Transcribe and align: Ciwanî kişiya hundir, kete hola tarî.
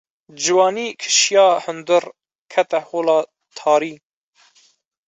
Ciwanî 0.41 0.87
kişiya 1.01 1.47
hundir, 1.63 2.03
kete 2.51 2.79
hola 2.89 3.19
tarî. 3.57 3.95